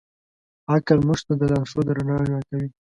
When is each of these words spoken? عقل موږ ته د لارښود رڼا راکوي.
عقل 0.73 0.99
موږ 1.07 1.19
ته 1.25 1.33
د 1.39 1.41
لارښود 1.51 1.87
رڼا 1.95 2.15
راکوي. 2.31 2.67